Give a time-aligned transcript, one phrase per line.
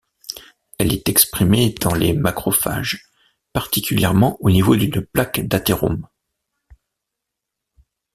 [0.79, 3.05] Elle est exprimée dans les macrophages,
[3.53, 6.07] particulièrement au niveau d'une plaque d'athérome.